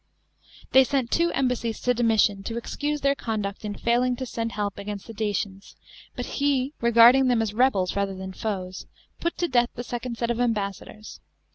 [0.73, 2.55] TI ey sent two embassies to Domitian, t«.
[2.55, 5.75] excu>e their conduct in failing to send help against the Dacans;
[6.15, 8.87] but he, regarding them as rebels rather than tees,
[9.19, 11.19] put t« death the second set of ambassadors.